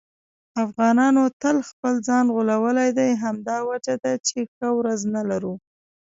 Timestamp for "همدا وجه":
3.23-3.95